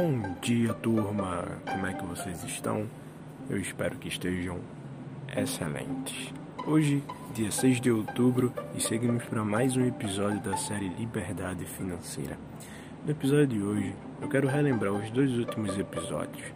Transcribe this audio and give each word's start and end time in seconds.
Bom 0.00 0.36
dia, 0.40 0.72
turma! 0.74 1.44
Como 1.68 1.84
é 1.84 1.92
que 1.92 2.04
vocês 2.04 2.44
estão? 2.44 2.86
Eu 3.50 3.58
espero 3.58 3.96
que 3.96 4.06
estejam 4.06 4.60
excelentes. 5.36 6.32
Hoje, 6.64 7.02
dia 7.34 7.50
6 7.50 7.80
de 7.80 7.90
outubro, 7.90 8.52
e 8.76 8.80
seguimos 8.80 9.24
para 9.24 9.44
mais 9.44 9.76
um 9.76 9.84
episódio 9.84 10.38
da 10.38 10.56
série 10.56 10.88
Liberdade 10.90 11.64
Financeira. 11.64 12.38
No 13.04 13.10
episódio 13.10 13.48
de 13.48 13.60
hoje, 13.60 13.96
eu 14.22 14.28
quero 14.28 14.46
relembrar 14.46 14.92
os 14.92 15.10
dois 15.10 15.36
últimos 15.36 15.76
episódios. 15.76 16.46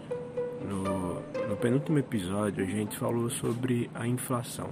No, 0.64 1.14
no 1.48 1.56
penúltimo 1.56 1.98
episódio, 1.98 2.64
a 2.64 2.68
gente 2.68 2.96
falou 2.96 3.28
sobre 3.28 3.90
a 3.92 4.06
inflação, 4.06 4.70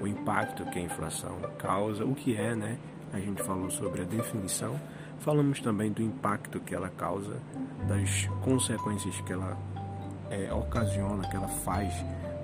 o 0.00 0.06
impacto 0.06 0.64
que 0.66 0.78
a 0.78 0.82
inflação 0.82 1.40
causa, 1.58 2.04
o 2.04 2.14
que 2.14 2.36
é, 2.36 2.54
né? 2.54 2.78
A 3.12 3.18
gente 3.18 3.42
falou 3.42 3.68
sobre 3.68 4.02
a 4.02 4.04
definição 4.04 4.78
Falamos 5.20 5.60
também 5.60 5.90
do 5.90 6.02
impacto 6.02 6.60
que 6.60 6.74
ela 6.74 6.88
causa, 6.88 7.36
das 7.88 8.26
consequências 8.44 9.20
que 9.22 9.32
ela 9.32 9.56
é, 10.30 10.52
ocasiona, 10.52 11.28
que 11.28 11.36
ela 11.36 11.48
faz 11.48 11.92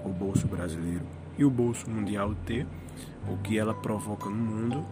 o 0.05 0.09
bolso 0.09 0.47
brasileiro 0.47 1.05
e 1.39 1.45
o 1.45 1.51
bolso 1.51 1.89
mundial 1.89 2.35
ter, 2.47 2.67
o 3.29 3.37
que 3.39 3.59
ela 3.59 3.75
provoca 3.75 4.29
no 4.29 4.37
mundo. 4.37 4.85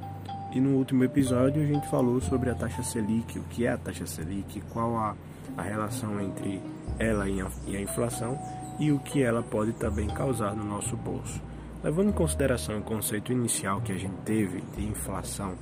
E 0.52 0.61
no 0.61 0.77
último 0.77 1.05
episódio 1.05 1.62
a 1.62 1.66
gente 1.66 1.88
falou 1.88 2.21
sobre 2.21 2.51
a 2.51 2.55
taxa 2.55 2.83
Selic, 2.83 3.38
o 3.38 3.43
que 3.45 3.66
é 3.66 3.73
a 3.73 3.79
taxa 3.79 4.07
Selic, 4.07 4.60
qual 4.73 4.97
a, 4.97 5.16
a 5.57 5.62
relação 5.62 6.21
entre 6.21 6.60
ela 6.99 7.29
e 7.29 7.41
a, 7.41 7.49
e 7.66 7.77
a 7.77 7.80
inflação 7.80 8.38
e 8.79 8.91
o 8.91 8.99
que 8.99 9.23
ela 9.23 9.43
pode 9.43 9.73
também 9.74 10.09
causar 10.09 10.57
no 10.57 10.65
nosso 10.65 10.97
bolso. 10.97 11.41
Levando 11.85 12.10
em 12.10 12.12
consideração 12.12 12.79
o 12.79 12.83
conceito 12.83 13.33
inicial 13.33 13.80
que 13.80 13.93
a 13.93 13.97
gente 13.97 14.16
teve 14.24 14.60
de 14.77 14.85
inflação, 14.85 15.55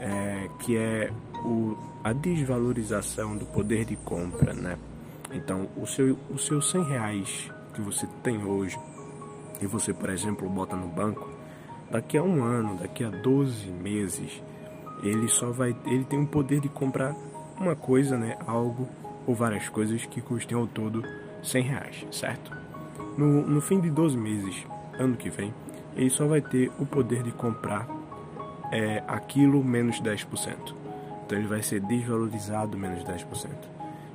é, 0.00 0.48
que 0.60 0.76
é 0.76 1.10
o, 1.44 1.76
a 2.02 2.12
desvalorização 2.12 3.36
do 3.36 3.46
poder 3.46 3.84
de 3.84 3.96
compra, 3.96 4.52
né? 4.52 4.78
Então, 5.32 5.68
o 5.76 5.86
seu, 5.86 6.18
o 6.30 6.38
seu 6.38 6.62
100 6.62 6.84
reais 6.84 7.50
que 7.74 7.80
você 7.80 8.06
tem 8.22 8.44
hoje 8.44 8.78
e 9.60 9.66
você, 9.66 9.92
por 9.92 10.08
exemplo, 10.10 10.48
bota 10.48 10.74
no 10.76 10.88
banco, 10.88 11.28
daqui 11.90 12.16
a 12.16 12.22
um 12.22 12.42
ano, 12.42 12.76
daqui 12.78 13.04
a 13.04 13.10
12 13.10 13.66
meses, 13.70 14.42
ele 15.02 15.28
só 15.28 15.50
vai, 15.50 15.76
ele 15.84 16.04
tem 16.04 16.22
o 16.22 16.26
poder 16.26 16.60
de 16.60 16.68
comprar 16.68 17.14
uma 17.58 17.74
coisa, 17.74 18.16
né? 18.16 18.36
Algo 18.46 18.88
ou 19.26 19.34
várias 19.34 19.68
coisas 19.68 20.04
que 20.06 20.20
custem 20.20 20.56
ao 20.56 20.66
todo 20.66 21.02
100 21.42 21.62
reais, 21.62 22.06
certo? 22.10 22.50
No, 23.16 23.46
no 23.46 23.60
fim 23.60 23.80
de 23.80 23.90
12 23.90 24.16
meses, 24.16 24.64
ano 24.98 25.16
que 25.16 25.28
vem, 25.28 25.52
ele 25.96 26.10
só 26.10 26.26
vai 26.26 26.40
ter 26.40 26.70
o 26.78 26.86
poder 26.86 27.22
de 27.22 27.32
comprar 27.32 27.86
é 28.72 29.02
aquilo 29.06 29.62
menos 29.64 30.00
10%. 30.00 30.74
Então 31.24 31.38
ele 31.38 31.46
vai 31.46 31.62
ser 31.62 31.80
desvalorizado 31.80 32.76
menos 32.78 33.04
10%. 33.04 33.50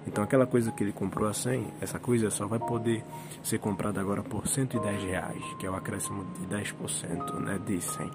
Então 0.05 0.23
aquela 0.23 0.45
coisa 0.45 0.71
que 0.71 0.83
ele 0.83 0.91
comprou 0.91 1.29
a 1.29 1.33
100, 1.33 1.67
essa 1.81 1.99
coisa 1.99 2.29
só 2.29 2.45
vai 2.45 2.59
poder 2.59 3.03
ser 3.41 3.59
comprada 3.59 4.01
agora 4.01 4.21
por 4.21 4.47
110 4.47 5.03
reais, 5.03 5.43
que 5.59 5.65
é 5.65 5.69
o 5.69 5.75
acréscimo 5.75 6.25
de 6.39 6.55
10%, 6.55 7.39
né, 7.39 7.59
de 7.65 7.79
100. 7.79 8.11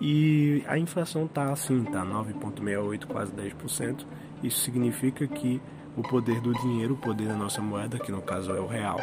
E 0.00 0.62
a 0.66 0.78
inflação 0.78 1.26
tá 1.26 1.52
assim, 1.52 1.82
tá 1.84 2.04
9.68, 2.04 3.06
quase 3.06 3.32
10%. 3.32 4.04
Isso 4.42 4.60
significa 4.60 5.26
que 5.26 5.60
o 5.96 6.02
poder 6.02 6.40
do 6.42 6.52
dinheiro, 6.52 6.92
o 6.92 6.96
poder 6.98 7.28
da 7.28 7.34
nossa 7.34 7.62
moeda, 7.62 7.98
que 7.98 8.12
no 8.12 8.20
caso 8.20 8.52
é 8.52 8.60
o 8.60 8.66
real, 8.66 9.00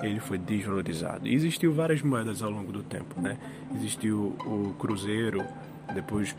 ele 0.00 0.20
foi 0.20 0.38
desvalorizado. 0.38 1.26
E 1.26 1.34
existiu 1.34 1.72
várias 1.74 2.00
moedas 2.02 2.42
ao 2.42 2.50
longo 2.50 2.70
do 2.70 2.84
tempo, 2.84 3.20
né? 3.20 3.36
Existiu 3.74 4.36
o 4.46 4.72
cruzeiro, 4.78 5.44
depois 5.94 6.34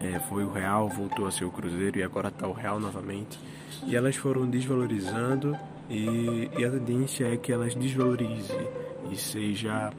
é, 0.00 0.18
foi 0.20 0.44
o 0.44 0.52
real, 0.52 0.88
voltou 0.88 1.26
a 1.26 1.30
ser 1.30 1.44
o 1.44 1.50
cruzeiro 1.50 1.98
e 1.98 2.02
agora 2.02 2.28
está 2.28 2.46
o 2.46 2.52
real 2.52 2.78
novamente. 2.78 3.38
E 3.86 3.96
elas 3.96 4.16
foram 4.16 4.48
desvalorizando 4.48 5.56
e, 5.88 6.50
e 6.56 6.64
a 6.64 6.70
tendência 6.70 7.32
é 7.32 7.36
que 7.36 7.52
elas 7.52 7.74
desvalorizem 7.74 8.66
e 9.10 9.16
seja 9.16 9.92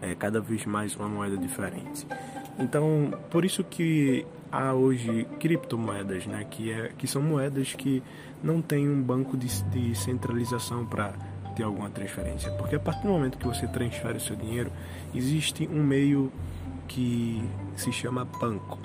é, 0.00 0.14
cada 0.14 0.40
vez 0.40 0.64
mais 0.66 0.94
uma 0.96 1.08
moeda 1.08 1.36
diferente. 1.36 2.06
Então, 2.58 3.12
por 3.30 3.44
isso 3.44 3.64
que 3.64 4.26
há 4.50 4.74
hoje 4.74 5.26
criptomoedas, 5.40 6.26
né, 6.26 6.44
que, 6.50 6.70
é, 6.70 6.90
que 6.98 7.06
são 7.06 7.22
moedas 7.22 7.72
que 7.72 8.02
não 8.42 8.60
tem 8.60 8.88
um 8.88 9.00
banco 9.00 9.36
de, 9.36 9.48
de 9.64 9.94
centralização 9.94 10.84
para 10.84 11.14
ter 11.56 11.62
alguma 11.62 11.88
transferência. 11.88 12.50
Porque 12.52 12.76
a 12.76 12.80
partir 12.80 13.02
do 13.02 13.08
momento 13.08 13.38
que 13.38 13.46
você 13.46 13.66
transfere 13.66 14.18
o 14.18 14.20
seu 14.20 14.36
dinheiro, 14.36 14.70
existe 15.14 15.68
um 15.72 15.82
meio 15.82 16.30
que 16.92 17.42
se 17.74 17.90
chama 17.90 18.24
banco. 18.24 18.78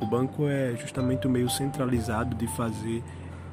O 0.00 0.06
banco 0.06 0.48
é 0.48 0.74
justamente 0.76 1.26
o 1.26 1.30
meio 1.30 1.50
centralizado 1.50 2.34
de 2.34 2.46
fazer 2.48 3.02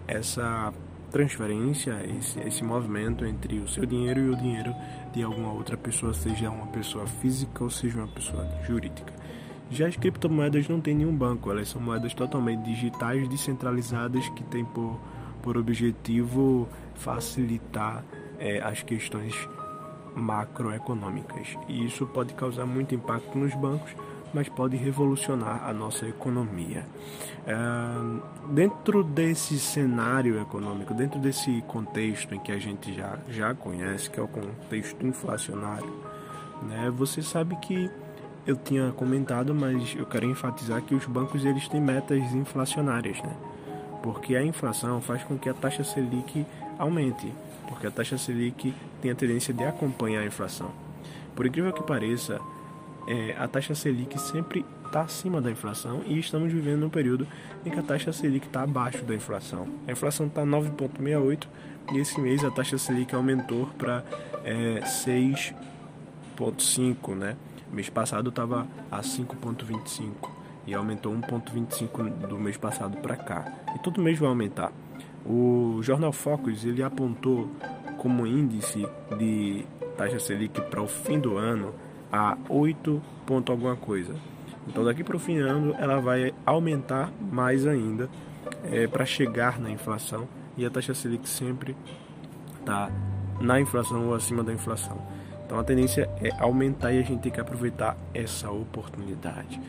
essa 0.08 0.74
transferência, 1.12 2.02
esse, 2.18 2.40
esse 2.40 2.64
movimento 2.64 3.26
entre 3.26 3.60
o 3.60 3.68
seu 3.68 3.86
dinheiro 3.86 4.20
e 4.20 4.30
o 4.30 4.36
dinheiro 4.36 4.74
de 5.14 5.24
alguma 5.24 5.52
outra 5.52 5.76
pessoa, 5.76 6.14
seja 6.14 6.50
uma 6.50 6.68
pessoa 6.68 7.06
física 7.06 7.64
ou 7.64 7.70
seja 7.70 7.98
uma 7.98 8.08
pessoa 8.08 8.48
jurídica. 8.66 9.14
Já 9.70 9.88
as 9.88 9.98
criptomoedas 9.98 10.70
não 10.70 10.80
têm 10.80 10.96
nenhum 10.96 11.16
banco, 11.16 11.52
elas 11.52 11.68
são 11.68 11.82
moedas 11.82 12.14
totalmente 12.14 12.64
digitais, 12.64 13.28
descentralizadas, 13.28 14.30
que 14.30 14.44
têm 14.44 14.64
por, 14.64 14.98
por 15.42 15.58
objetivo 15.58 16.70
facilitar 16.96 18.06
é, 18.40 18.62
as 18.62 18.82
questões 18.84 19.36
macroeconômicas. 20.18 21.56
E 21.68 21.86
isso 21.86 22.06
pode 22.08 22.34
causar 22.34 22.66
muito 22.66 22.96
impacto 22.96 23.38
nos 23.38 23.54
bancos, 23.54 23.92
mas 24.34 24.50
pode 24.50 24.76
revolucionar 24.76 25.64
a 25.68 25.72
nossa 25.72 26.08
economia. 26.08 26.86
É, 27.46 27.56
dentro 28.50 29.04
desse 29.04 29.58
cenário 29.60 30.42
econômico, 30.42 30.94
dentro 30.94 31.20
desse 31.20 31.62
contexto 31.68 32.34
em 32.36 32.40
que 32.40 32.52
a 32.52 32.58
gente 32.58 32.94
já, 32.94 33.18
já 33.30 33.54
conhece, 33.54 34.10
que 34.10 34.20
é 34.20 34.24
o 34.24 34.28
contexto 34.28 35.06
inflacionário, 35.06 35.94
né, 36.64 36.92
você 36.94 37.22
sabe 37.22 37.56
que 37.58 37.90
eu 38.46 38.56
tinha 38.56 38.92
comentado, 38.92 39.54
mas 39.54 39.96
eu 39.96 40.06
quero 40.06 40.26
enfatizar 40.26 40.82
que 40.82 40.96
os 40.96 41.06
bancos 41.06 41.46
eles 41.46 41.68
têm 41.68 41.82
metas 41.82 42.34
inflacionárias, 42.34 43.22
né? 43.22 43.36
Porque 44.02 44.38
a 44.38 44.44
inflação 44.44 45.02
faz 45.02 45.22
com 45.24 45.38
que 45.38 45.50
a 45.50 45.54
taxa 45.54 45.84
Selic 45.84 46.46
aumente 46.80 47.34
porque 47.68 47.88
a 47.88 47.92
taxa 47.92 48.18
Selic 48.18 48.74
tem 49.02 49.12
a 49.12 49.16
tendência 49.16 49.54
de 49.54 49.64
acompanhar 49.64 50.22
a 50.22 50.26
inflação. 50.26 50.72
Por 51.36 51.46
incrível 51.46 51.72
que 51.72 51.84
pareça, 51.84 52.40
é, 53.08 53.36
a 53.38 53.48
taxa 53.48 53.76
Selic 53.76 54.20
sempre 54.20 54.66
está 54.86 55.02
acima 55.02 55.40
da 55.40 55.52
inflação 55.52 56.02
e 56.06 56.18
estamos 56.18 56.52
vivendo 56.52 56.86
um 56.86 56.90
período 56.90 57.28
em 57.66 57.70
que 57.70 57.80
a 57.80 57.84
taxa 57.84 58.12
Selic 58.12 58.48
está 58.48 58.64
abaixo 58.64 59.04
da 59.04 59.14
inflação. 59.14 59.68
A 59.88 59.92
inflação 59.92 60.28
está 60.28 60.44
9,68 60.44 61.48
e 61.94 62.00
esse 62.00 62.20
mês 62.20 62.44
a 62.44 62.52
taxa 62.52 62.78
Selic 62.78 63.14
aumentou 63.14 63.68
para 63.78 64.04
é, 64.44 64.82
6,5, 64.82 67.16
né? 67.16 67.38
Mês 67.72 67.90
passado 67.90 68.30
estava 68.30 68.68
a 68.90 69.02
5,25 69.02 70.30
e 70.66 70.74
aumentou 70.74 71.14
1,25 71.14 72.28
do 72.28 72.38
mês 72.38 72.58
passado 72.58 72.98
para 72.98 73.16
cá. 73.16 73.54
E 73.76 73.80
todo 73.80 74.02
mês 74.02 74.20
vai 74.20 74.30
aumentar. 74.30 74.72
O 75.28 75.80
jornal 75.82 76.12
Focus 76.14 76.64
ele 76.64 76.82
apontou 76.82 77.50
como 77.98 78.26
índice 78.26 78.88
de 79.18 79.66
taxa 79.98 80.20
Selic 80.20 80.62
para 80.62 80.82
o 80.82 80.88
fim 80.88 81.20
do 81.20 81.38
ano 81.38 81.74
a 82.12 82.38
8 82.48 83.02
ponto 83.26 83.52
alguma 83.52 83.76
coisa. 83.76 84.16
Então 84.68 84.84
daqui 84.84 85.04
para 85.04 85.16
o 85.16 85.20
fim 85.20 85.40
do 85.40 85.46
ano 85.46 85.76
ela 85.78 86.00
vai 86.00 86.34
aumentar 86.46 87.12
mais 87.32 87.68
ainda 87.68 88.10
é, 88.72 88.88
para 88.88 89.06
chegar 89.06 89.60
na 89.60 89.70
inflação 89.70 90.28
e 90.56 90.66
a 90.66 90.70
taxa 90.70 90.94
Selic 90.94 91.28
sempre 91.28 91.76
está 92.60 92.90
na 93.42 93.60
inflação 93.60 94.08
ou 94.08 94.16
acima 94.16 94.44
da 94.44 94.54
inflação. 94.54 94.98
Então 95.46 95.60
a 95.60 95.64
tendência 95.64 96.10
é 96.22 96.30
aumentar 96.40 96.92
e 96.92 97.00
a 97.00 97.02
gente 97.02 97.22
tem 97.22 97.32
que 97.32 97.40
aproveitar 97.40 97.98
essa 98.14 98.52
oportunidade. 98.52 99.60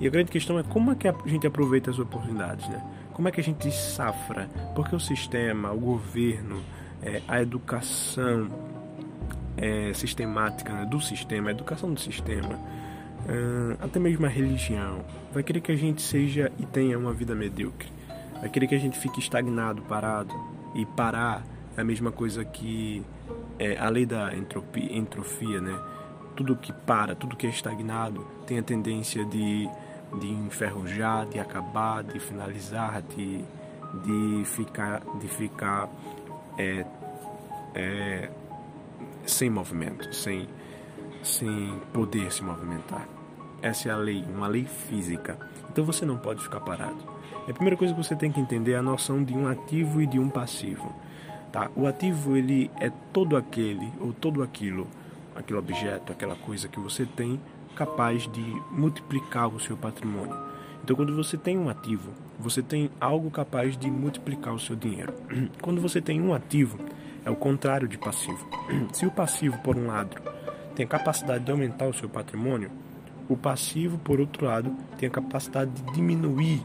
E 0.00 0.06
a 0.06 0.10
grande 0.10 0.30
questão 0.30 0.58
é 0.58 0.62
como 0.62 0.92
é 0.92 0.94
que 0.94 1.08
a 1.08 1.14
gente 1.26 1.46
aproveita 1.46 1.90
as 1.90 1.98
oportunidades, 1.98 2.68
né? 2.68 2.82
Como 3.18 3.26
é 3.26 3.32
que 3.32 3.40
a 3.40 3.44
gente 3.44 3.68
safra? 3.72 4.48
Porque 4.76 4.94
o 4.94 5.00
sistema, 5.00 5.72
o 5.72 5.80
governo, 5.80 6.62
é, 7.02 7.20
a 7.26 7.42
educação 7.42 8.48
é, 9.56 9.92
sistemática 9.92 10.72
né, 10.72 10.86
do 10.86 11.00
sistema, 11.00 11.48
a 11.48 11.50
educação 11.50 11.92
do 11.92 11.98
sistema, 11.98 12.56
é, 13.28 13.84
até 13.84 13.98
mesmo 13.98 14.24
a 14.24 14.28
religião, 14.28 15.04
vai 15.34 15.42
querer 15.42 15.60
que 15.60 15.72
a 15.72 15.76
gente 15.76 16.00
seja 16.00 16.52
e 16.60 16.64
tenha 16.64 16.96
uma 16.96 17.12
vida 17.12 17.34
medíocre. 17.34 17.88
Vai 18.38 18.48
querer 18.48 18.68
que 18.68 18.76
a 18.76 18.78
gente 18.78 18.96
fique 18.96 19.18
estagnado, 19.18 19.82
parado. 19.82 20.32
E 20.76 20.86
parar 20.86 21.44
é 21.76 21.80
a 21.80 21.84
mesma 21.84 22.12
coisa 22.12 22.44
que 22.44 23.04
é, 23.58 23.76
a 23.78 23.88
lei 23.88 24.06
da 24.06 24.32
entropia, 24.32 25.60
né? 25.60 25.76
Tudo 26.36 26.54
que 26.54 26.72
para, 26.72 27.16
tudo 27.16 27.36
que 27.36 27.48
é 27.48 27.50
estagnado 27.50 28.24
tem 28.46 28.60
a 28.60 28.62
tendência 28.62 29.24
de 29.24 29.68
de 30.14 30.28
enferrujar, 30.28 31.26
de 31.26 31.38
acabar, 31.38 32.02
de 32.02 32.18
finalizar, 32.18 33.02
de, 33.02 33.44
de 34.04 34.44
ficar, 34.44 35.02
de 35.20 35.28
ficar 35.28 35.88
é, 36.56 36.86
é, 37.74 38.30
sem 39.26 39.50
movimento, 39.50 40.12
sem, 40.14 40.48
sem 41.22 41.78
poder 41.92 42.32
se 42.32 42.42
movimentar. 42.42 43.06
Essa 43.60 43.88
é 43.88 43.92
a 43.92 43.96
lei, 43.96 44.24
uma 44.34 44.46
lei 44.46 44.64
física. 44.64 45.38
Então 45.70 45.84
você 45.84 46.06
não 46.06 46.16
pode 46.16 46.42
ficar 46.42 46.60
parado. 46.60 46.98
A 47.48 47.52
primeira 47.52 47.76
coisa 47.76 47.94
que 47.94 48.02
você 48.02 48.14
tem 48.14 48.30
que 48.30 48.40
entender 48.40 48.72
é 48.72 48.76
a 48.76 48.82
noção 48.82 49.22
de 49.22 49.34
um 49.34 49.48
ativo 49.48 50.02
e 50.02 50.06
de 50.06 50.18
um 50.18 50.28
passivo. 50.28 50.94
Tá? 51.50 51.70
O 51.74 51.86
ativo 51.86 52.36
ele 52.36 52.70
é 52.78 52.90
todo 53.12 53.36
aquele 53.36 53.90
ou 54.00 54.12
todo 54.12 54.42
aquilo, 54.42 54.86
aquele 55.34 55.58
objeto, 55.58 56.12
aquela 56.12 56.36
coisa 56.36 56.68
que 56.68 56.78
você 56.78 57.06
tem 57.06 57.40
capaz 57.78 58.26
de 58.26 58.42
multiplicar 58.72 59.46
o 59.46 59.60
seu 59.60 59.76
patrimônio. 59.76 60.36
Então, 60.82 60.96
quando 60.96 61.14
você 61.14 61.36
tem 61.36 61.56
um 61.56 61.68
ativo, 61.68 62.10
você 62.36 62.60
tem 62.60 62.90
algo 63.00 63.30
capaz 63.30 63.76
de 63.76 63.88
multiplicar 63.88 64.52
o 64.52 64.58
seu 64.58 64.74
dinheiro. 64.74 65.14
Quando 65.62 65.80
você 65.80 66.00
tem 66.00 66.20
um 66.20 66.34
ativo, 66.34 66.76
é 67.24 67.30
o 67.30 67.36
contrário 67.36 67.86
de 67.86 67.96
passivo. 67.96 68.44
Se 68.92 69.06
o 69.06 69.10
passivo, 69.12 69.56
por 69.58 69.76
um 69.76 69.86
lado, 69.86 70.16
tem 70.74 70.84
a 70.86 70.88
capacidade 70.88 71.44
de 71.44 71.52
aumentar 71.52 71.86
o 71.86 71.94
seu 71.94 72.08
patrimônio, 72.08 72.70
o 73.28 73.36
passivo, 73.36 73.96
por 73.98 74.18
outro 74.18 74.46
lado, 74.46 74.74
tem 74.98 75.08
a 75.08 75.12
capacidade 75.12 75.70
de 75.70 75.92
diminuir 75.92 76.60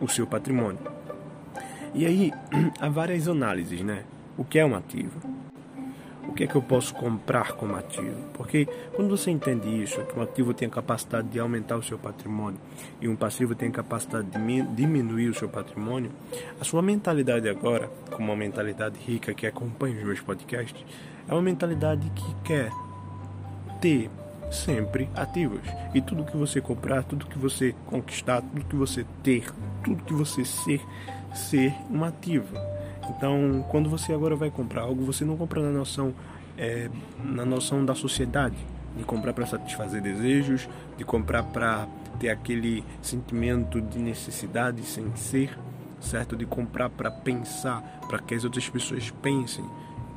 o 0.00 0.08
seu 0.08 0.26
patrimônio. 0.26 0.80
E 1.94 2.06
aí 2.06 2.32
há 2.80 2.88
várias 2.88 3.28
análises, 3.28 3.82
né? 3.82 4.02
O 4.36 4.44
que 4.44 4.58
é 4.58 4.66
um 4.66 4.74
ativo? 4.74 5.20
Que 6.40 6.44
é 6.44 6.46
que 6.46 6.56
eu 6.56 6.62
posso 6.62 6.94
comprar 6.94 7.52
como 7.52 7.76
ativo? 7.76 8.16
Porque 8.32 8.66
quando 8.94 9.14
você 9.14 9.30
entende 9.30 9.68
isso, 9.68 10.00
que 10.06 10.18
um 10.18 10.22
ativo 10.22 10.54
tem 10.54 10.68
a 10.68 10.70
capacidade 10.70 11.28
de 11.28 11.38
aumentar 11.38 11.76
o 11.76 11.82
seu 11.82 11.98
patrimônio 11.98 12.58
e 12.98 13.06
um 13.06 13.14
passivo 13.14 13.54
tem 13.54 13.68
a 13.68 13.72
capacidade 13.72 14.26
de 14.30 14.62
diminuir 14.74 15.28
o 15.28 15.34
seu 15.34 15.50
patrimônio, 15.50 16.10
a 16.58 16.64
sua 16.64 16.80
mentalidade 16.80 17.46
agora, 17.46 17.90
como 18.10 18.28
uma 18.28 18.36
mentalidade 18.36 18.98
rica 18.98 19.34
que 19.34 19.46
acompanha 19.46 19.98
os 19.98 20.02
meus 20.02 20.20
podcasts, 20.22 20.82
é 21.28 21.34
uma 21.34 21.42
mentalidade 21.42 22.08
que 22.08 22.34
quer 22.42 22.70
ter 23.78 24.08
sempre 24.50 25.10
ativos. 25.14 25.60
E 25.92 26.00
tudo 26.00 26.24
que 26.24 26.38
você 26.38 26.58
comprar, 26.58 27.04
tudo 27.04 27.26
que 27.26 27.38
você 27.38 27.74
conquistar, 27.84 28.40
tudo 28.40 28.64
que 28.64 28.76
você 28.76 29.04
ter, 29.22 29.44
tudo 29.84 30.02
que 30.04 30.14
você 30.14 30.42
ser, 30.46 30.80
ser 31.34 31.74
um 31.90 32.04
ativo. 32.04 32.56
Então, 33.08 33.64
quando 33.68 33.88
você 33.88 34.12
agora 34.12 34.36
vai 34.36 34.50
comprar 34.50 34.82
algo, 34.82 35.04
você 35.04 35.24
não 35.24 35.36
compra 35.36 35.62
na 35.62 35.70
noção, 35.70 36.14
é, 36.56 36.88
na 37.22 37.44
noção 37.44 37.84
da 37.84 37.94
sociedade, 37.94 38.56
de 38.96 39.04
comprar 39.04 39.32
para 39.32 39.46
satisfazer 39.46 40.02
desejos, 40.02 40.68
de 40.96 41.04
comprar 41.04 41.42
para 41.44 41.88
ter 42.18 42.28
aquele 42.28 42.84
sentimento 43.00 43.80
de 43.80 43.98
necessidade 43.98 44.82
sem 44.82 45.14
ser, 45.16 45.56
certo? 46.00 46.36
De 46.36 46.46
comprar 46.46 46.90
para 46.90 47.10
pensar, 47.10 47.82
para 48.08 48.18
que 48.18 48.34
as 48.34 48.44
outras 48.44 48.68
pessoas 48.68 49.10
pensem 49.22 49.64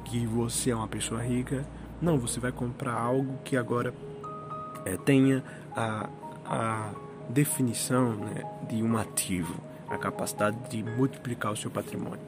que 0.06 0.26
você 0.26 0.72
é 0.72 0.76
uma 0.76 0.88
pessoa 0.88 1.22
rica. 1.22 1.66
Não, 2.02 2.18
você 2.18 2.40
vai 2.40 2.52
comprar 2.52 2.94
algo 2.94 3.40
que 3.44 3.56
agora 3.56 3.94
é, 4.86 4.98
tenha 4.98 5.44
a, 5.76 6.10
a 6.46 6.90
definição 7.30 8.14
né, 8.16 8.44
de 8.68 8.84
um 8.84 8.98
ativo, 8.98 9.56
a 9.90 9.98
capacidade 9.98 10.58
de 10.70 10.84
multiplicar 10.84 11.52
o 11.52 11.58
seu 11.58 11.70
patrimônio. 11.70 12.20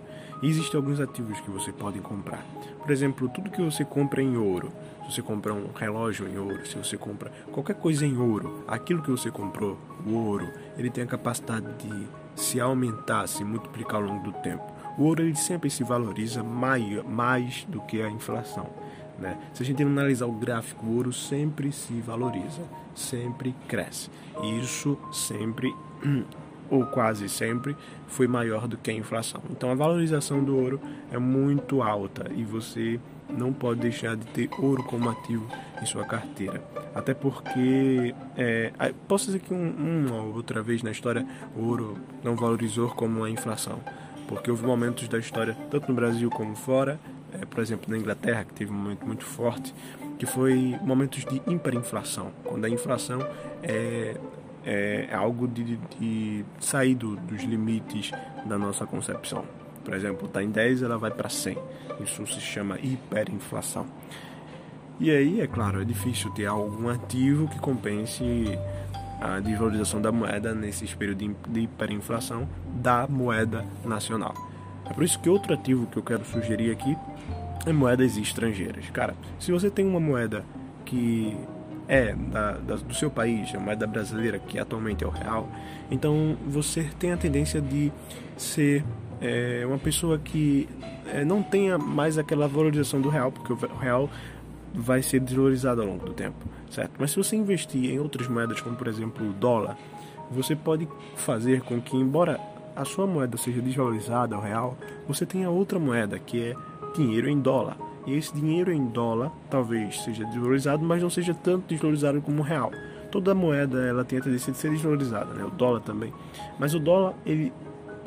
E 0.42 0.50
existem 0.50 0.78
alguns 0.78 1.00
ativos 1.00 1.40
que 1.40 1.50
você 1.50 1.72
pode 1.72 2.00
comprar. 2.00 2.46
Por 2.80 2.92
exemplo, 2.92 3.30
tudo 3.30 3.50
que 3.50 3.62
você 3.62 3.86
compra 3.86 4.22
em 4.22 4.38
ouro. 4.38 4.72
Se 5.04 5.14
você 5.14 5.22
compra 5.22 5.54
um 5.54 5.72
relógio 5.74 6.28
em 6.28 6.38
ouro, 6.38 6.66
se 6.68 6.78
você 6.78 6.98
compra 6.98 7.32
qualquer 7.52 7.76
coisa 7.76 8.06
em 8.06 8.18
ouro, 8.18 8.64
aquilo 8.68 9.02
que 9.02 9.12
você 9.12 9.32
comprou, 9.32 9.78
o 10.06 10.14
ouro, 10.14 10.48
ele 10.78 10.90
tem 10.90 11.04
a 11.04 11.08
capacidade 11.08 11.66
de 11.78 12.08
se 12.36 12.60
aumentar, 12.60 13.28
se 13.28 13.44
multiplicar 13.44 13.96
ao 13.96 14.08
longo 14.08 14.24
do 14.24 14.34
tempo. 14.40 14.64
O 14.98 15.04
ouro 15.04 15.24
ele 15.24 15.36
sempre 15.36 15.70
se 15.70 15.84
valoriza 15.84 16.44
mais, 16.44 17.04
mais 17.06 17.66
do 17.70 17.82
que 17.82 18.02
a 18.02 18.10
inflação. 18.10 18.68
Né? 19.18 19.38
Se 19.54 19.64
a 19.64 19.66
gente 19.66 19.82
analisar 19.82 20.26
o 20.26 20.32
gráfico, 20.32 20.86
o 20.86 20.96
ouro 20.96 21.14
sempre 21.14 21.72
se 21.72 21.94
valoriza, 22.02 22.64
sempre 22.94 23.56
cresce. 23.68 24.10
E 24.44 24.60
isso 24.60 24.98
sempre, 25.12 25.74
ou 26.70 26.86
quase 26.86 27.28
sempre, 27.30 27.76
foi 28.08 28.28
maior 28.28 28.68
do 28.68 28.78
que 28.78 28.92
a 28.92 28.94
inflação. 28.94 29.42
Então 29.50 29.72
a 29.72 29.76
valorização 29.76 30.44
do 30.44 30.58
ouro 30.58 30.80
é 31.12 31.18
muito 31.18 31.82
alta 31.82 32.32
e 32.36 32.44
você 32.44 33.00
não 33.30 33.52
pode 33.52 33.82
deixar 33.82 34.16
de 34.16 34.26
ter 34.28 34.50
ouro 34.60 34.84
como 34.84 35.10
ativo 35.10 35.48
em 35.82 35.86
sua 35.86 36.06
carteira. 36.06 36.64
Até 36.94 37.14
porque, 37.14 38.14
é, 38.38 38.72
posso 39.08 39.26
dizer 39.26 39.40
que 39.40 39.54
um, 39.54 39.70
uma 40.08 40.22
ou 40.22 40.36
outra 40.36 40.62
vez 40.62 40.82
na 40.84 40.92
história, 40.92 41.26
o 41.56 41.66
ouro 41.66 41.98
não 42.24 42.36
valorizou 42.36 42.90
como 42.90 43.24
a 43.24 43.30
inflação. 43.30 43.80
Porque 44.28 44.50
houve 44.50 44.66
momentos 44.66 45.08
da 45.08 45.20
história, 45.20 45.56
tanto 45.70 45.90
no 45.90 45.94
Brasil 45.94 46.30
como 46.30 46.56
fora, 46.56 47.00
é, 47.34 47.46
por 47.46 47.60
exemplo, 47.60 47.92
na 47.92 47.98
Inglaterra, 47.98 48.44
que 48.44 48.54
teve 48.54 48.72
um 48.72 48.76
momento 48.76 49.06
muito 49.06 49.24
forte, 49.24 49.74
que 50.18 50.26
foi 50.26 50.78
momentos 50.82 51.26
de 51.26 51.42
hiperinflação, 51.48 52.32
quando 52.44 52.66
a 52.66 52.70
inflação 52.70 53.20
é, 53.62 54.16
é 54.66 55.14
algo 55.14 55.48
de, 55.48 55.78
de 56.00 56.46
sair 56.60 56.96
do, 56.96 57.16
dos 57.16 57.44
limites 57.44 58.12
da 58.46 58.58
nossa 58.58 58.86
concepção. 58.86 59.46
Por 59.84 59.94
exemplo, 59.94 60.26
está 60.26 60.44
em 60.44 60.50
10, 60.50 60.82
ela 60.82 60.98
vai 60.98 61.12
para 61.12 61.30
100. 61.30 61.58
Isso 62.04 62.26
se 62.26 62.42
chama 62.42 62.80
hiperinflação. 62.80 63.86
E 65.00 65.12
aí, 65.12 65.42
é 65.42 65.48
claro, 65.48 65.82
é 65.82 65.86
difícil 65.86 66.32
ter 66.32 66.48
algum 66.48 66.90
ativo 66.90 67.48
que 67.48 67.60
compense 67.60 68.58
a 69.22 69.40
desvalorização 69.40 70.02
da 70.02 70.12
moeda 70.12 70.56
nesse 70.56 70.88
período 70.96 71.36
de 71.50 71.60
hiperinflação 71.60 72.48
da 72.82 73.08
moeda 73.08 73.64
nacional. 73.84 74.34
É 74.90 74.94
por 74.94 75.04
isso 75.04 75.20
que 75.20 75.30
outro 75.30 75.54
ativo 75.54 75.86
que 75.88 75.98
eu 75.98 76.04
quero 76.04 76.26
sugerir 76.26 76.72
aqui 76.72 76.98
é 77.66 77.74
moedas 77.74 78.18
estrangeiras. 78.18 78.90
Cara, 78.92 79.16
se 79.40 79.52
você 79.52 79.70
tem 79.70 79.86
uma 79.86 80.00
moeda 80.00 80.44
que 80.86 81.36
é 81.88 82.14
da, 82.14 82.54
da, 82.54 82.76
do 82.76 82.94
seu 82.94 83.10
país, 83.10 83.54
a 83.54 83.60
moeda 83.60 83.86
brasileira, 83.86 84.40
que 84.40 84.58
atualmente 84.58 85.04
é 85.04 85.08
o 85.08 85.10
real, 85.10 85.48
então 85.90 86.38
você 86.48 86.84
tem 87.00 87.12
a 87.12 87.18
tendência 87.18 87.62
de 87.62 87.92
ser 88.38 88.84
é, 89.22 89.64
uma 89.66 89.78
pessoa 89.78 90.18
que 90.18 90.68
é, 91.08 91.24
não 91.24 91.42
tenha 91.42 91.78
mais 91.78 92.18
aquela 92.18 92.48
valorização 92.48 93.02
do 93.02 93.10
real, 93.10 93.32
porque 93.32 93.54
o 93.54 93.78
real 93.78 94.10
vai 94.74 95.02
ser 95.02 95.20
desvalorizado 95.20 95.82
ao 95.82 95.88
longo 95.88 96.06
do 96.06 96.14
tempo, 96.14 96.46
certo? 96.70 96.92
Mas 97.00 97.12
se 97.12 97.18
você 97.18 97.36
investir 97.36 97.92
em 97.92 98.00
outras 98.00 98.28
moedas, 98.28 98.60
como 98.60 98.76
por 98.76 98.88
exemplo 98.88 99.30
o 99.30 99.34
dólar, 99.34 99.78
você 100.30 100.56
pode 100.56 100.88
fazer 101.16 101.62
com 101.62 101.80
que, 101.80 101.96
embora 101.96 102.40
a 102.76 102.84
sua 102.84 103.08
moeda 103.08 103.38
seja 103.38 103.62
desvalorizada 103.62 104.36
ao 104.36 104.42
real, 104.42 104.78
você 105.08 105.26
tenha 105.26 105.50
outra 105.50 105.80
moeda 105.80 106.20
que 106.20 106.42
é 106.42 106.56
dinheiro 106.96 107.30
em 107.30 107.40
dólar. 107.40 107.78
E 108.06 108.16
esse 108.16 108.34
dinheiro 108.34 108.72
em 108.72 108.86
dólar 108.86 109.32
talvez 109.50 110.04
seja 110.04 110.26
desvalorizado, 110.26 110.84
mas 110.84 111.02
não 111.02 111.10
seja 111.10 111.34
tanto 111.34 111.68
desvalorizado 111.68 112.22
como 112.22 112.42
o 112.42 112.44
real. 112.44 112.72
Toda 113.12 113.34
moeda 113.34 113.80
ela 113.86 114.04
tem 114.04 114.20
a 114.20 114.22
tendência 114.22 114.52
de 114.52 114.58
ser 114.58 114.72
desvalorizada, 114.72 115.34
né? 115.34 115.44
o 115.44 115.50
dólar 115.50 115.82
também. 115.82 116.14
Mas 116.60 116.74
o 116.74 116.80
dólar, 116.80 117.14
ele 117.26 117.52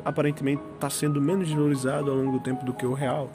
aparentemente 0.05 0.61
está 0.75 0.89
sendo 0.89 1.21
menos 1.21 1.47
desvalorizado 1.47 2.09
ao 2.09 2.17
longo 2.17 2.33
do 2.33 2.39
tempo 2.39 2.65
do 2.65 2.73
que 2.73 2.85
o 2.85 2.93
real. 2.93 3.29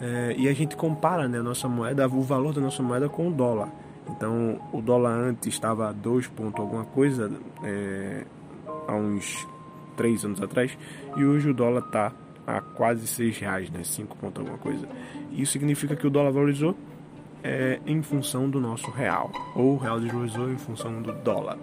É, 0.00 0.34
e 0.36 0.48
a 0.48 0.52
gente 0.52 0.76
compara 0.76 1.28
né, 1.28 1.38
a 1.38 1.42
nossa 1.42 1.68
moeda, 1.68 2.06
o 2.06 2.22
valor 2.22 2.52
da 2.52 2.60
nossa 2.60 2.82
moeda 2.82 3.08
com 3.08 3.28
o 3.28 3.32
dólar. 3.32 3.68
Então, 4.08 4.60
o 4.72 4.82
dólar 4.82 5.12
antes 5.12 5.48
estava 5.48 5.88
a 5.88 5.92
2 5.92 6.26
ponto 6.28 6.60
alguma 6.60 6.84
coisa, 6.84 7.30
é, 7.62 8.24
há 8.86 8.94
uns 8.94 9.46
3 9.96 10.24
anos 10.24 10.42
atrás, 10.42 10.76
e 11.16 11.24
hoje 11.24 11.48
o 11.48 11.54
dólar 11.54 11.84
está 11.86 12.12
a 12.46 12.60
quase 12.60 13.06
6 13.06 13.38
reais, 13.38 13.70
né, 13.70 13.82
5 13.82 14.16
ponto 14.16 14.40
alguma 14.40 14.58
coisa. 14.58 14.88
Isso 15.32 15.52
significa 15.52 15.96
que 15.96 16.06
o 16.06 16.10
dólar 16.10 16.30
valorizou 16.30 16.76
é, 17.42 17.78
em 17.86 18.02
função 18.02 18.48
do 18.48 18.60
nosso 18.60 18.90
real, 18.90 19.30
ou 19.54 19.74
o 19.74 19.76
real 19.76 20.00
desvalorizou 20.00 20.50
em 20.50 20.56
função 20.56 21.02
do 21.02 21.12
dólar. 21.12 21.58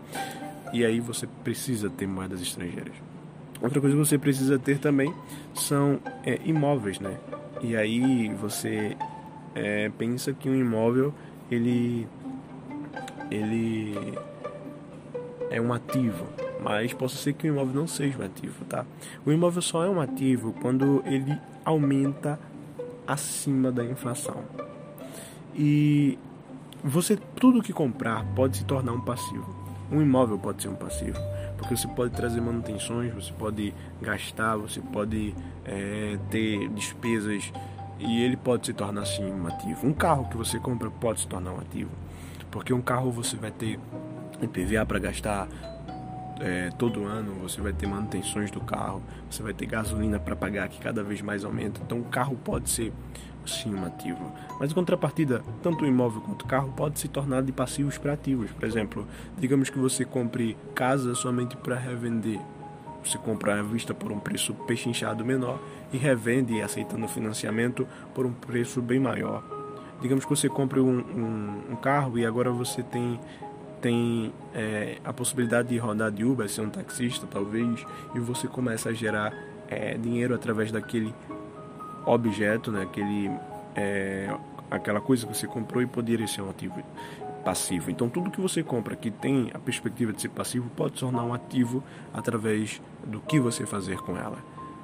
E 0.73 0.85
aí 0.85 0.99
você 0.99 1.27
precisa 1.43 1.89
ter 1.89 2.07
moedas 2.07 2.41
estrangeiras. 2.41 2.93
Outra 3.61 3.79
coisa 3.79 3.95
que 3.95 4.05
você 4.05 4.17
precisa 4.17 4.57
ter 4.57 4.79
também 4.79 5.13
são 5.53 5.99
é, 6.23 6.39
imóveis, 6.45 6.99
né? 6.99 7.17
E 7.61 7.75
aí 7.75 8.33
você 8.35 8.95
é, 9.53 9.89
pensa 9.89 10.33
que 10.33 10.49
um 10.49 10.55
imóvel 10.55 11.13
ele 11.49 12.07
ele 13.29 14.17
é 15.49 15.61
um 15.61 15.71
ativo, 15.71 16.25
mas 16.61 16.93
possa 16.93 17.15
ser 17.17 17.33
que 17.33 17.49
o 17.49 17.53
imóvel 17.53 17.73
não 17.73 17.87
seja 17.87 18.19
um 18.19 18.25
ativo, 18.25 18.63
tá? 18.65 18.85
O 19.25 19.31
imóvel 19.31 19.61
só 19.61 19.83
é 19.83 19.89
um 19.89 19.99
ativo 19.99 20.53
quando 20.61 21.03
ele 21.05 21.37
aumenta 21.65 22.39
acima 23.07 23.71
da 23.71 23.83
inflação. 23.83 24.43
E 25.55 26.17
você 26.83 27.17
tudo 27.35 27.61
que 27.61 27.73
comprar 27.73 28.23
pode 28.35 28.57
se 28.57 28.65
tornar 28.65 28.93
um 28.93 29.01
passivo. 29.01 29.59
Um 29.91 30.01
imóvel 30.01 30.39
pode 30.39 30.61
ser 30.61 30.69
um 30.69 30.75
passivo, 30.75 31.19
porque 31.57 31.75
você 31.75 31.87
pode 31.87 32.13
trazer 32.13 32.39
manutenções, 32.39 33.13
você 33.13 33.33
pode 33.33 33.73
gastar, 34.01 34.55
você 34.55 34.79
pode 34.79 35.35
é, 35.65 36.17
ter 36.29 36.69
despesas 36.69 37.51
e 37.99 38.23
ele 38.23 38.37
pode 38.37 38.67
se 38.67 38.73
tornar 38.73 39.01
assim 39.01 39.25
um 39.25 39.47
ativo. 39.47 39.85
Um 39.85 39.91
carro 39.91 40.29
que 40.29 40.37
você 40.37 40.59
compra 40.59 40.89
pode 40.89 41.21
se 41.21 41.27
tornar 41.27 41.51
um 41.51 41.59
ativo, 41.59 41.91
porque 42.49 42.73
um 42.73 42.81
carro 42.81 43.11
você 43.11 43.35
vai 43.35 43.51
ter 43.51 43.77
IPVA 44.41 44.85
para 44.85 44.97
gastar, 44.97 45.47
é, 46.41 46.69
todo 46.77 47.05
ano, 47.05 47.33
você 47.35 47.61
vai 47.61 47.71
ter 47.71 47.87
manutenções 47.87 48.49
do 48.49 48.59
carro, 48.59 49.01
você 49.29 49.43
vai 49.43 49.53
ter 49.53 49.65
gasolina 49.67 50.19
para 50.19 50.35
pagar 50.35 50.67
que 50.69 50.79
cada 50.79 51.03
vez 51.03 51.21
mais 51.21 51.45
aumenta. 51.45 51.79
Então 51.85 51.99
o 51.99 52.03
carro 52.05 52.35
pode 52.35 52.69
ser 52.69 52.91
sim 53.45 53.73
um 53.73 53.85
ativo. 53.85 54.31
Mas 54.59 54.71
em 54.71 54.73
contrapartida, 54.73 55.43
tanto 55.61 55.83
o 55.83 55.87
imóvel 55.87 56.21
quanto 56.21 56.43
o 56.43 56.47
carro 56.47 56.73
pode 56.75 56.99
se 56.99 57.07
tornar 57.07 57.43
de 57.43 57.51
passivos 57.51 57.97
para 57.97 58.13
ativos. 58.13 58.51
Por 58.51 58.65
exemplo, 58.65 59.07
digamos 59.37 59.69
que 59.69 59.79
você 59.79 60.03
compre 60.03 60.57
casa 60.75 61.15
somente 61.15 61.55
para 61.55 61.75
revender. 61.75 62.39
Você 63.03 63.17
compra 63.17 63.59
à 63.59 63.63
vista 63.63 63.93
por 63.93 64.11
um 64.11 64.19
preço 64.19 64.53
pechinchado 64.53 65.25
menor 65.25 65.59
e 65.91 65.97
revende 65.97 66.61
aceitando 66.61 67.07
financiamento 67.07 67.87
por 68.13 68.25
um 68.25 68.33
preço 68.33 68.81
bem 68.81 68.99
maior. 68.99 69.43
Digamos 70.01 70.23
que 70.23 70.29
você 70.29 70.49
compre 70.49 70.79
um, 70.79 70.99
um, 70.99 71.73
um 71.73 71.75
carro 71.75 72.17
e 72.17 72.25
agora 72.25 72.51
você 72.51 72.81
tem 72.81 73.19
tem 73.81 74.31
é, 74.53 74.97
a 75.03 75.11
possibilidade 75.11 75.69
de 75.69 75.77
rodar 75.77 76.11
de 76.11 76.23
Uber, 76.23 76.47
ser 76.47 76.61
um 76.61 76.69
taxista 76.69 77.27
talvez, 77.29 77.85
e 78.13 78.19
você 78.19 78.47
começa 78.47 78.89
a 78.89 78.93
gerar 78.93 79.33
é, 79.67 79.97
dinheiro 79.97 80.35
através 80.35 80.71
daquele 80.71 81.13
objeto, 82.05 82.71
né, 82.71 82.83
aquele, 82.83 83.31
é, 83.75 84.33
aquela 84.69 85.01
coisa 85.01 85.25
que 85.25 85.35
você 85.35 85.47
comprou 85.47 85.81
e 85.81 85.87
poderia 85.87 86.27
ser 86.27 86.41
um 86.41 86.49
ativo 86.49 86.81
passivo. 87.43 87.89
Então 87.89 88.07
tudo 88.07 88.29
que 88.29 88.39
você 88.39 88.61
compra 88.61 88.95
que 88.95 89.09
tem 89.09 89.49
a 89.53 89.59
perspectiva 89.59 90.13
de 90.13 90.21
ser 90.21 90.29
passivo 90.29 90.69
pode 90.75 90.93
se 90.93 90.99
tornar 90.99 91.23
um 91.23 91.33
ativo 91.33 91.83
através 92.13 92.81
do 93.05 93.19
que 93.19 93.39
você 93.39 93.65
fazer 93.65 93.97
com 93.97 94.15
ela. 94.15 94.37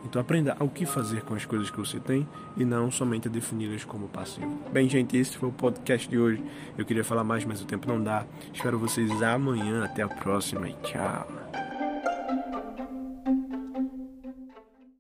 Então 0.06 0.22
aprenda 0.22 0.56
o 0.60 0.70
que 0.70 0.86
fazer 0.86 1.22
com 1.22 1.34
as 1.34 1.46
coisas 1.46 1.70
que 1.70 1.78
você 1.78 2.00
tem 2.00 2.28
e 2.56 2.64
não 2.64 2.90
somente 2.90 3.28
a 3.28 3.32
defini-las 3.32 3.84
como 3.84 4.08
passivo. 4.08 4.60
Bem, 4.72 4.88
gente, 4.90 5.18
esse 5.18 5.38
foi 5.38 5.50
o 5.50 5.52
podcast 5.52 6.08
de 6.08 6.18
hoje. 6.18 6.44
Eu 6.78 6.86
queria 6.86 7.04
falar 7.04 7.24
mais, 7.24 7.44
mas 7.44 7.62
o 7.62 7.66
tempo 7.66 7.88
não 7.88 8.02
dá. 8.02 8.26
Espero 8.54 8.80
vocês 8.80 9.22
amanhã. 9.22 9.84
Até 9.84 10.04
a 10.04 10.08
próxima 10.08 10.70
e 10.70 10.74
tchau. 10.84 11.67